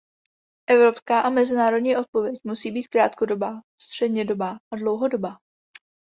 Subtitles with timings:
[0.69, 5.37] Evropská a mezinárodní odpověď musí být krátkodobá, střednědobá a dlouhodobá.